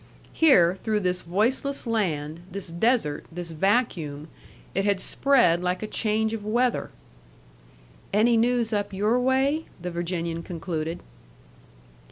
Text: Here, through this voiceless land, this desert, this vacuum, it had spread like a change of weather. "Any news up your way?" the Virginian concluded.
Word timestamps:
Here, 0.33 0.73
through 0.81 1.01
this 1.01 1.21
voiceless 1.21 1.85
land, 1.85 2.39
this 2.49 2.69
desert, 2.69 3.27
this 3.31 3.51
vacuum, 3.51 4.29
it 4.73 4.83
had 4.83 4.99
spread 4.99 5.61
like 5.61 5.83
a 5.83 5.87
change 5.87 6.33
of 6.33 6.43
weather. 6.43 6.89
"Any 8.11 8.35
news 8.35 8.73
up 8.73 8.93
your 8.93 9.19
way?" 9.19 9.65
the 9.79 9.91
Virginian 9.91 10.41
concluded. 10.41 11.01